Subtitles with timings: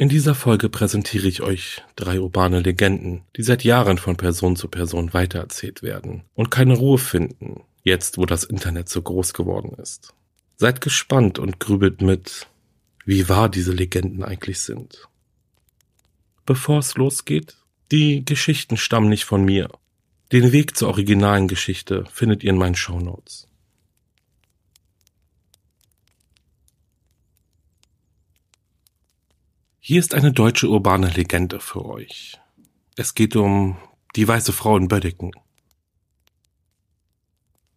[0.00, 4.68] In dieser Folge präsentiere ich euch drei urbane Legenden, die seit Jahren von Person zu
[4.68, 10.14] Person weitererzählt werden und keine Ruhe finden, jetzt wo das Internet so groß geworden ist.
[10.56, 12.46] Seid gespannt und grübelt mit,
[13.06, 15.08] wie wahr diese Legenden eigentlich sind.
[16.46, 17.56] Bevor es losgeht,
[17.90, 19.68] die Geschichten stammen nicht von mir.
[20.30, 23.47] Den Weg zur originalen Geschichte findet ihr in meinen Shownotes.
[29.90, 32.38] Hier ist eine deutsche urbane Legende für euch.
[32.96, 33.78] Es geht um
[34.16, 35.30] die weiße Frau in Böddiken.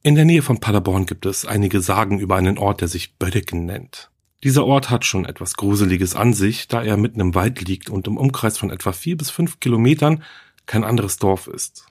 [0.04, 3.66] In der Nähe von Paderborn gibt es einige Sagen über einen Ort, der sich Böddiken
[3.66, 4.12] nennt.
[4.44, 8.08] Dieser Ort hat schon etwas Gruseliges an sich, da er mitten im Wald liegt und
[8.08, 10.22] im Umkreis von etwa vier bis fünf Kilometern
[10.66, 11.86] kein anderes Dorf ist.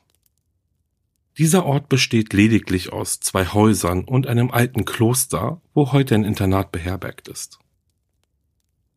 [1.39, 6.73] Dieser Ort besteht lediglich aus zwei Häusern und einem alten Kloster, wo heute ein Internat
[6.73, 7.60] beherbergt ist.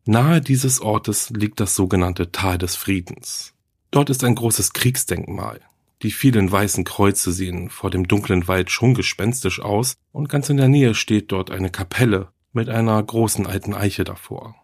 [0.06, 3.54] Nahe dieses Ortes liegt das sogenannte Tal des Friedens.
[3.90, 5.60] Dort ist ein großes Kriegsdenkmal.
[6.02, 10.58] Die vielen weißen Kreuze sehen vor dem dunklen Wald schon gespenstisch aus und ganz in
[10.58, 14.54] der Nähe steht dort eine Kapelle mit einer großen alten Eiche davor.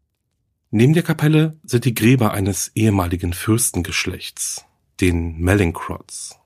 [0.71, 4.67] Neben der Kapelle sind die Gräber eines ehemaligen Fürstengeschlechts,
[5.01, 6.39] den Mellencrots.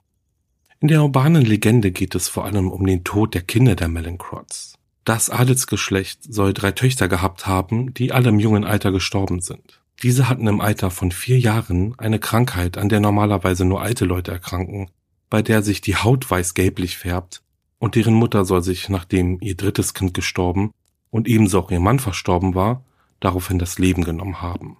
[0.79, 4.79] In der urbanen Legende geht es vor allem um den Tod der Kinder der Mellencrots.
[5.05, 9.83] Das Adelsgeschlecht soll drei Töchter gehabt haben, die alle im jungen Alter gestorben sind.
[10.03, 14.33] Diese hatten im Alter von vier Jahren eine Krankheit, an der normalerweise nur alte Leute
[14.33, 14.91] erkranken,
[15.29, 17.43] bei der sich die Haut weiß-gelblich färbt,
[17.79, 20.73] und deren Mutter soll sich, nachdem ihr drittes Kind gestorben
[21.11, 22.83] und ebenso auch ihr Mann verstorben war,
[23.20, 24.79] daraufhin das Leben genommen haben.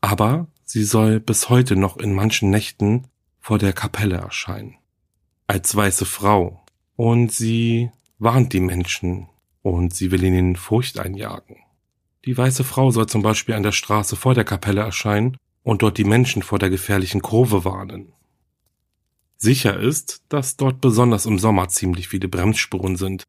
[0.00, 3.06] Aber sie soll bis heute noch in manchen Nächten
[3.40, 4.76] vor der Kapelle erscheinen.
[5.46, 6.62] Als weiße Frau.
[6.96, 9.28] Und sie warnt die Menschen
[9.62, 11.56] und sie will ihnen Furcht einjagen.
[12.24, 15.98] Die weiße Frau soll zum Beispiel an der Straße vor der Kapelle erscheinen und dort
[15.98, 18.12] die Menschen vor der gefährlichen Kurve warnen.
[19.36, 23.22] Sicher ist, dass dort besonders im Sommer ziemlich viele Bremsspuren sind,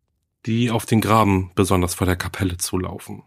[0.46, 3.24] die auf den Graben besonders vor der Kapelle zulaufen.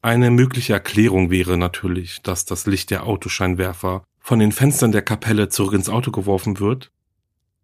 [0.00, 5.50] Eine mögliche Erklärung wäre natürlich, dass das Licht der Autoscheinwerfer von den Fenstern der Kapelle
[5.50, 6.90] zurück ins Auto geworfen wird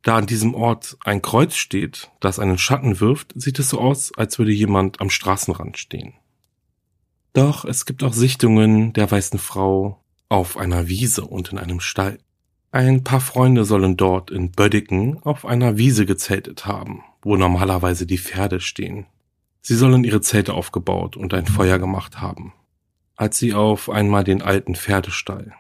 [0.02, 4.12] da an diesem Ort ein Kreuz steht, das einen Schatten wirft, sieht es so aus,
[4.16, 6.14] als würde jemand am Straßenrand stehen.
[7.32, 12.18] Doch es gibt auch Sichtungen der weißen Frau auf einer Wiese und in einem Stall.
[12.72, 18.19] Ein paar Freunde sollen dort in Böddiken auf einer Wiese gezeltet haben, wo normalerweise die
[18.19, 19.06] Pferde stehen.
[19.60, 22.52] Sie sollen ihre Zelte aufgebaut und ein Feuer gemacht haben.
[23.14, 25.52] Als sie auf einmal den alten Pferdestall,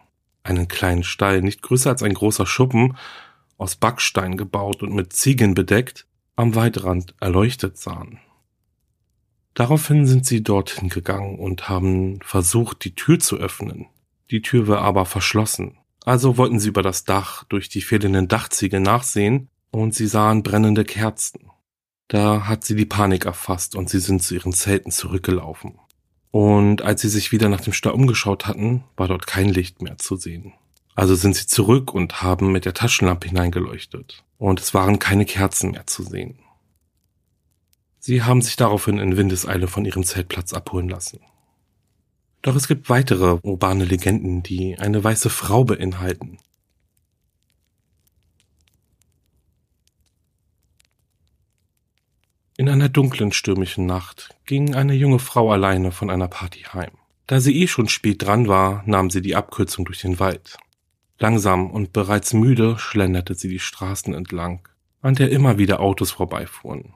[0.42, 2.96] einen kleinen Stall, nicht größer als ein großer Schuppen,
[3.62, 6.06] aus Backstein gebaut und mit Ziegeln bedeckt,
[6.36, 8.18] am Waldrand erleuchtet sahen.
[9.54, 13.86] Daraufhin sind sie dorthin gegangen und haben versucht, die Tür zu öffnen.
[14.30, 15.78] Die Tür war aber verschlossen.
[16.04, 20.84] Also wollten sie über das Dach durch die fehlenden Dachziegel nachsehen und sie sahen brennende
[20.84, 21.50] Kerzen.
[22.08, 25.78] Da hat sie die Panik erfasst und sie sind zu ihren Zelten zurückgelaufen.
[26.30, 29.98] Und als sie sich wieder nach dem Stall umgeschaut hatten, war dort kein Licht mehr
[29.98, 30.54] zu sehen.
[30.94, 34.24] Also sind sie zurück und haben mit der Taschenlampe hineingeleuchtet.
[34.38, 36.38] Und es waren keine Kerzen mehr zu sehen.
[37.98, 41.20] Sie haben sich daraufhin in Windeseile von ihrem Zeltplatz abholen lassen.
[42.42, 46.38] Doch es gibt weitere urbane Legenden, die eine weiße Frau beinhalten.
[52.56, 56.90] In einer dunklen, stürmischen Nacht ging eine junge Frau alleine von einer Party heim.
[57.26, 60.58] Da sie eh schon spät dran war, nahm sie die Abkürzung durch den Wald.
[61.22, 64.66] Langsam und bereits müde schlenderte sie die Straßen entlang,
[65.02, 66.94] an der immer wieder Autos vorbeifuhren.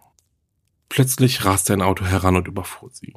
[0.88, 3.14] Plötzlich raste ein Auto heran und überfuhr sie.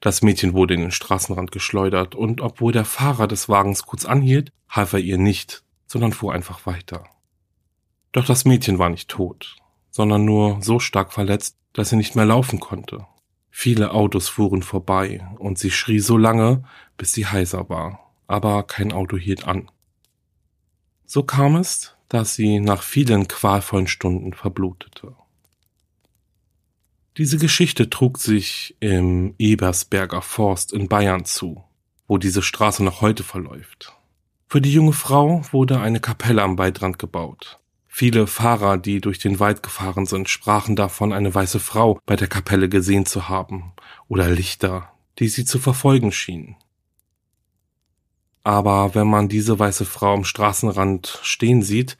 [0.00, 4.52] Das Mädchen wurde in den Straßenrand geschleudert und obwohl der Fahrer des Wagens kurz anhielt,
[4.68, 7.04] half er ihr nicht, sondern fuhr einfach weiter.
[8.12, 9.56] Doch das Mädchen war nicht tot,
[9.90, 13.06] sondern nur so stark verletzt, dass sie nicht mehr laufen konnte.
[13.48, 16.64] Viele Autos fuhren vorbei und sie schrie so lange,
[16.98, 19.70] bis sie heiser war, aber kein Auto hielt an.
[21.12, 25.16] So kam es, dass sie nach vielen qualvollen Stunden verblutete.
[27.16, 31.64] Diese Geschichte trug sich im Ebersberger Forst in Bayern zu,
[32.06, 33.92] wo diese Straße noch heute verläuft.
[34.46, 37.58] Für die junge Frau wurde eine Kapelle am Waldrand gebaut.
[37.88, 42.28] Viele Fahrer, die durch den Wald gefahren sind, sprachen davon, eine weiße Frau bei der
[42.28, 43.72] Kapelle gesehen zu haben
[44.06, 46.54] oder Lichter, die sie zu verfolgen schienen.
[48.50, 51.96] Aber wenn man diese weiße Frau am Straßenrand stehen sieht,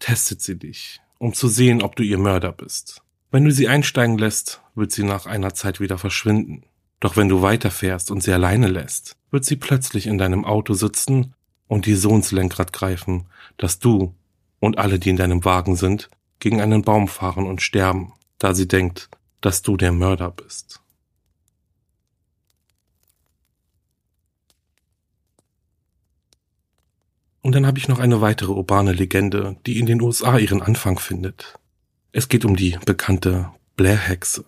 [0.00, 3.00] testet sie dich, um zu sehen, ob du ihr Mörder bist.
[3.30, 6.64] Wenn du sie einsteigen lässt, wird sie nach einer Zeit wieder verschwinden.
[6.98, 11.34] Doch wenn du weiterfährst und sie alleine lässt, wird sie plötzlich in deinem Auto sitzen
[11.68, 13.26] und die Sohnslenkrad greifen,
[13.56, 14.16] dass du
[14.58, 16.10] und alle, die in deinem Wagen sind,
[16.40, 19.10] gegen einen Baum fahren und sterben, da sie denkt,
[19.40, 20.80] dass du der Mörder bist.
[27.48, 30.98] Und dann habe ich noch eine weitere urbane Legende, die in den USA ihren Anfang
[30.98, 31.58] findet.
[32.12, 34.44] Es geht um die bekannte Blair-Hexe.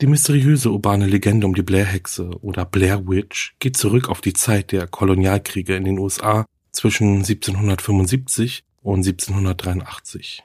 [0.00, 4.72] Die mysteriöse urbane Legende um die Blair-Hexe oder Blair Witch geht zurück auf die Zeit
[4.72, 10.42] der Kolonialkriege in den USA zwischen 1775 und 1783.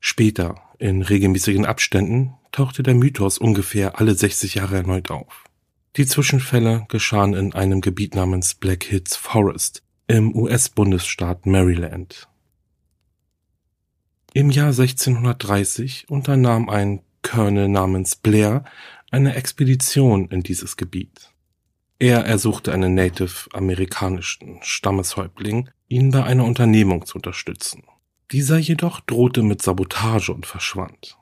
[0.00, 5.47] Später, in regelmäßigen Abständen, tauchte der Mythos ungefähr alle 60 Jahre erneut auf.
[5.98, 12.28] Die Zwischenfälle geschahen in einem Gebiet namens Black Hills Forest im US-Bundesstaat Maryland.
[14.32, 18.62] Im Jahr 1630 unternahm ein Colonel namens Blair
[19.10, 21.32] eine Expedition in dieses Gebiet.
[21.98, 27.82] Er ersuchte einen native-amerikanischen Stammeshäuptling, ihn bei einer Unternehmung zu unterstützen.
[28.30, 31.18] Dieser jedoch drohte mit Sabotage und verschwand.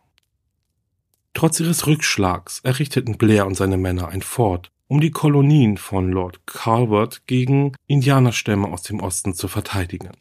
[1.36, 6.46] Trotz ihres Rückschlags errichteten Blair und seine Männer ein Fort, um die Kolonien von Lord
[6.46, 10.12] Calvert gegen Indianerstämme aus dem Osten zu verteidigen.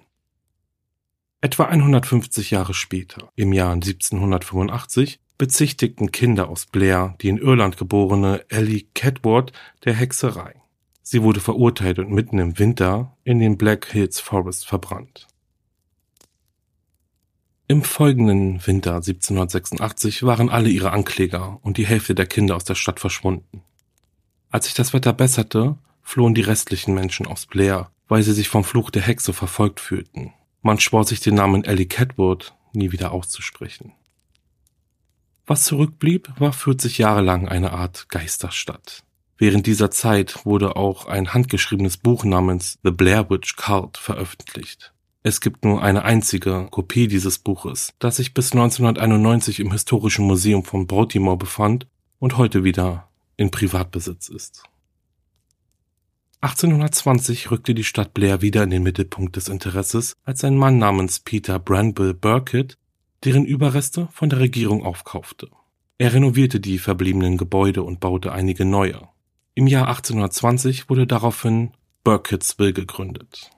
[1.40, 8.44] Etwa 150 Jahre später, im Jahr 1785, bezichtigten Kinder aus Blair die in Irland geborene
[8.50, 9.54] Ellie Catward
[9.86, 10.56] der Hexerei.
[11.02, 15.28] Sie wurde verurteilt und mitten im Winter in den Black Hills Forest verbrannt.
[17.68, 22.76] Im folgenden Winter 1786 waren alle ihre Ankläger und die Hälfte der Kinder aus der
[22.76, 23.64] Stadt verschwunden.
[24.52, 28.64] Als sich das Wetter besserte, flohen die restlichen Menschen aus Blair, weil sie sich vom
[28.64, 30.32] Fluch der Hexe verfolgt fühlten.
[30.62, 33.94] Man schwor sich den Namen Ellie Catwood nie wieder auszusprechen.
[35.48, 39.04] Was zurückblieb, war 40 Jahre lang eine Art Geisterstadt.
[39.40, 44.95] Während dieser Zeit wurde auch ein handgeschriebenes Buch namens The Blair Witch Cult veröffentlicht.
[45.28, 50.64] Es gibt nur eine einzige Kopie dieses Buches, das sich bis 1991 im Historischen Museum
[50.64, 51.88] von Baltimore befand
[52.20, 54.66] und heute wieder in Privatbesitz ist.
[56.42, 61.22] 1820 rückte die Stadt Blair wieder in den Mittelpunkt des Interesses, als ein Mann namens
[61.22, 62.78] Peter Branville Burkitt
[63.24, 65.50] deren Überreste von der Regierung aufkaufte.
[65.98, 69.02] Er renovierte die verbliebenen Gebäude und baute einige neue.
[69.56, 71.72] Im Jahr 1820 wurde daraufhin
[72.04, 73.50] Burkittsville gegründet.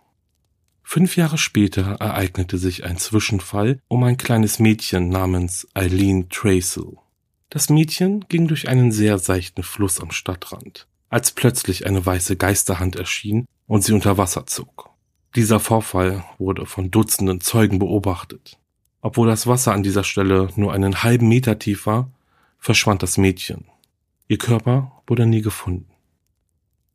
[0.89, 6.95] Fünf Jahre später ereignete sich ein Zwischenfall um ein kleines Mädchen namens Eileen Tracel.
[7.50, 12.95] Das Mädchen ging durch einen sehr seichten Fluss am Stadtrand, als plötzlich eine weiße Geisterhand
[12.95, 14.92] erschien und sie unter Wasser zog.
[15.36, 18.57] Dieser Vorfall wurde von Dutzenden Zeugen beobachtet.
[19.01, 22.10] Obwohl das Wasser an dieser Stelle nur einen halben Meter tief war,
[22.60, 23.66] verschwand das Mädchen.
[24.30, 25.91] Ihr Körper wurde nie gefunden.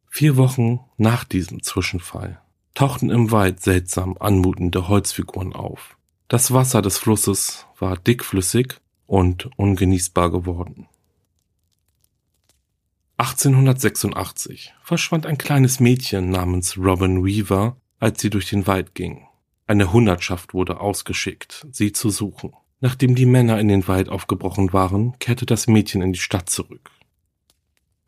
[0.08, 2.41] Vier Wochen nach diesem Zwischenfall
[2.74, 5.96] tauchten im Wald seltsam anmutende Holzfiguren auf.
[6.28, 8.74] Das Wasser des Flusses war dickflüssig
[9.06, 10.88] und ungenießbar geworden.
[13.18, 19.26] 1886 verschwand ein kleines Mädchen namens Robin Weaver, als sie durch den Wald ging.
[19.66, 22.52] Eine Hundertschaft wurde ausgeschickt, sie zu suchen.
[22.80, 26.90] Nachdem die Männer in den Wald aufgebrochen waren, kehrte das Mädchen in die Stadt zurück.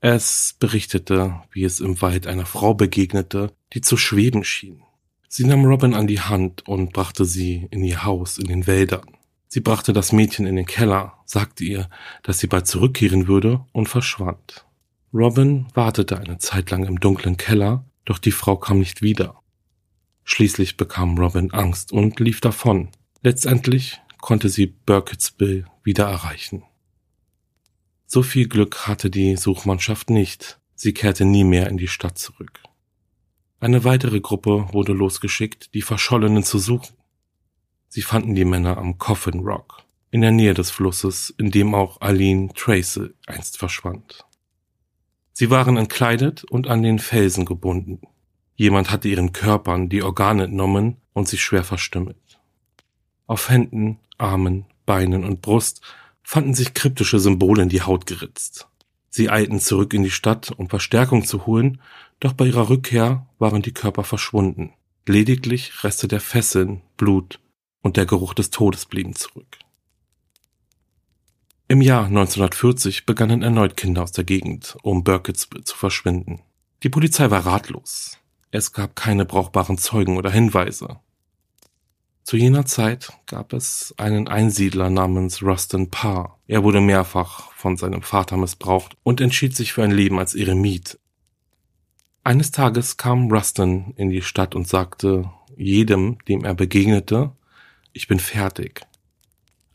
[0.07, 4.83] Es berichtete, wie es im Wald einer Frau begegnete, die zu schweben schien.
[5.31, 9.17] Sie nahm Robin an die Hand und brachte sie in ihr Haus in den Wäldern.
[9.49, 11.89] Sie brachte das Mädchen in den Keller, sagte ihr,
[12.23, 14.67] dass sie bald zurückkehren würde und verschwand.
[15.15, 19.41] Robin wartete eine Zeit lang im dunklen Keller, doch die Frau kam nicht wieder.
[20.25, 22.91] Schließlich bekam Robin Angst und lief davon.
[23.23, 26.63] Letztendlich konnte sie Burkittsville wieder erreichen.
[28.07, 30.59] So viel Glück hatte die Suchmannschaft nicht.
[30.75, 32.61] Sie kehrte nie mehr in die Stadt zurück.
[33.61, 36.97] Eine weitere Gruppe wurde losgeschickt, die Verschollenen zu suchen.
[37.89, 42.01] Sie fanden die Männer am Coffin Rock, in der Nähe des Flusses, in dem auch
[42.01, 44.25] Aline Tracy einst verschwand.
[45.33, 48.01] Sie waren entkleidet und an den Felsen gebunden.
[48.57, 52.39] Jemand hatte ihren Körpern die Organe entnommen und sie schwer verstümmelt.
[53.27, 55.81] Auf Händen, Armen, Beinen und Brust
[56.25, 58.67] fanden sich kryptische Symbole in die Haut geritzt.
[59.11, 61.81] Sie eilten zurück in die Stadt, um Verstärkung zu holen,
[62.21, 64.73] Doch bei ihrer Rückkehr waren die Körper verschwunden.
[65.07, 67.39] Lediglich Reste der Fesseln, Blut
[67.83, 69.59] und der Geruch des Todes blieben zurück.
[71.69, 76.41] Im Jahr 1940 begannen erneut Kinder aus der Gegend, um Burkittsville zu verschwinden.
[76.83, 78.19] Die Polizei war ratlos.
[78.51, 81.01] Es gab keine brauchbaren Zeugen oder Hinweise.
[82.25, 86.39] Zu jener Zeit gab es einen Einsiedler namens Rustin Parr.
[86.47, 90.99] Er wurde mehrfach von seinem Vater missbraucht und entschied sich für ein Leben als Eremit.
[92.25, 97.33] Eines Tages kam Rustin in die Stadt und sagte jedem, dem er begegnete,
[97.93, 98.81] ich bin fertig.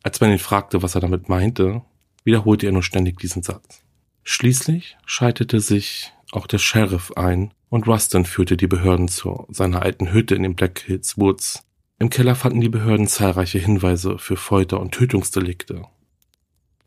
[0.01, 1.83] Als man ihn fragte, was er damit meinte,
[2.23, 3.83] wiederholte er nur ständig diesen Satz.
[4.23, 10.11] Schließlich schaltete sich auch der Sheriff ein und Rustin führte die Behörden zu seiner alten
[10.11, 11.63] Hütte in den Black Hills Woods.
[12.01, 15.83] Im Keller fanden die Behörden zahlreiche Hinweise für Folter und Tötungsdelikte.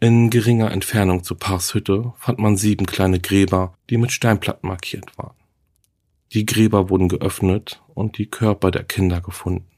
[0.00, 5.16] In geringer Entfernung zu Pars Hütte fand man sieben kleine Gräber, die mit Steinplatten markiert
[5.18, 5.36] waren.
[6.32, 9.68] Die Gräber wurden geöffnet und die Körper der Kinder gefunden.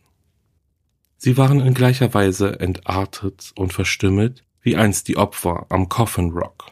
[1.16, 6.70] Sie waren in gleicher Weise entartet und verstümmelt wie einst die Opfer am Coffin Rock.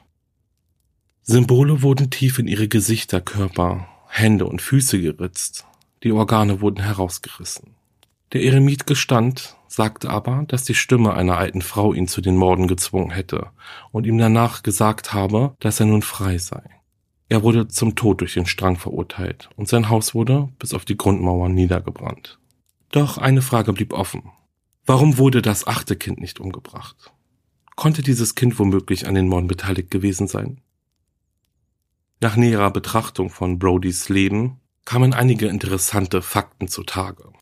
[1.23, 5.67] Symbole wurden tief in ihre Gesichter, Körper, Hände und Füße geritzt,
[6.05, 7.75] die Organe wurden herausgerissen.
[8.33, 12.67] Der Eremit gestand, sagte aber, dass die Stimme einer alten Frau ihn zu den Morden
[12.67, 13.51] gezwungen hätte
[13.91, 16.63] und ihm danach gesagt habe, dass er nun frei sei.
[17.29, 20.97] Er wurde zum Tod durch den Strang verurteilt und sein Haus wurde bis auf die
[20.97, 22.39] Grundmauern niedergebrannt.
[22.91, 24.31] Doch eine Frage blieb offen.
[24.85, 27.13] Warum wurde das achte Kind nicht umgebracht?
[27.77, 30.61] Konnte dieses Kind womöglich an den Morden beteiligt gewesen sein?
[32.21, 37.33] Nach näherer Betrachtung von Brodys Leben kamen einige interessante Fakten zutage.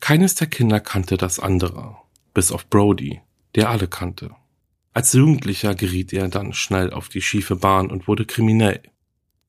[0.00, 1.96] Keines der Kinder kannte das andere,
[2.34, 3.20] bis auf Brody,
[3.54, 4.34] der alle kannte.
[4.92, 8.82] Als Jugendlicher geriet er dann schnell auf die schiefe Bahn und wurde kriminell.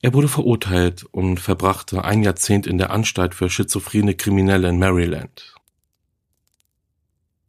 [0.00, 5.54] Er wurde verurteilt und verbrachte ein Jahrzehnt in der Anstalt für schizophrene Kriminelle in Maryland.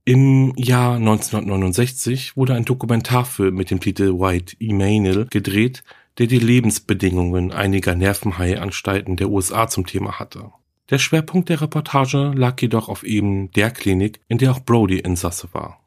[0.05, 5.83] Im Jahr 1969 wurde ein Dokumentarfilm mit dem Titel White Emanuel gedreht,
[6.17, 10.51] der die Lebensbedingungen einiger Nervenheilanstalten der USA zum Thema hatte.
[10.89, 15.49] Der Schwerpunkt der Reportage lag jedoch auf eben der Klinik, in der auch Brody Insasse
[15.51, 15.83] war.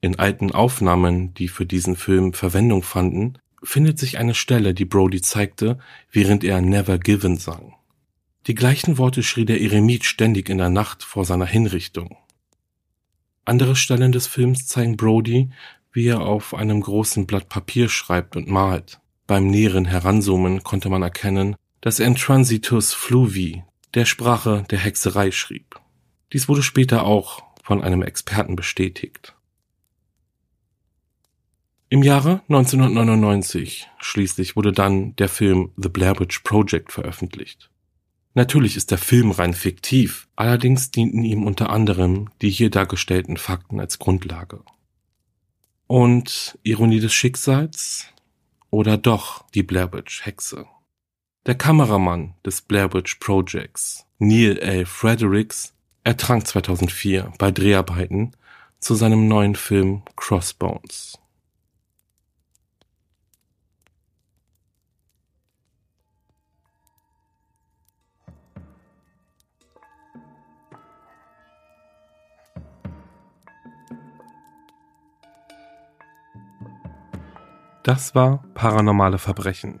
[0.00, 5.20] In alten Aufnahmen, die für diesen Film Verwendung fanden, findet sich eine Stelle, die Brody
[5.20, 5.78] zeigte,
[6.12, 7.74] während er Never Given sang.
[8.46, 12.16] Die gleichen Worte schrie der Eremit ständig in der Nacht vor seiner Hinrichtung.
[13.44, 15.50] Andere Stellen des Films zeigen Brody,
[15.92, 19.00] wie er auf einem großen Blatt Papier schreibt und malt.
[19.26, 23.64] Beim näheren Heranzoomen konnte man erkennen, dass er in Transitus Fluvi,
[23.98, 25.80] der Sprache der Hexerei schrieb.
[26.32, 29.34] Dies wurde später auch von einem Experten bestätigt.
[31.88, 37.70] Im Jahre 1999 schließlich wurde dann der Film The Blair Witch Project veröffentlicht.
[38.34, 43.80] Natürlich ist der Film rein fiktiv, allerdings dienten ihm unter anderem die hier dargestellten Fakten
[43.80, 44.62] als Grundlage.
[45.88, 48.06] Und Ironie des Schicksals?
[48.70, 50.66] Oder doch die Blair Witch Hexe?
[51.46, 54.84] Der Kameramann des Blair Witch Projects, Neil L.
[54.84, 55.72] Fredericks,
[56.04, 58.32] ertrank 2004 bei Dreharbeiten
[58.80, 61.18] zu seinem neuen Film Crossbones.
[77.84, 79.80] Das war Paranormale Verbrechen.